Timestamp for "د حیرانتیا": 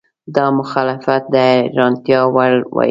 1.33-2.21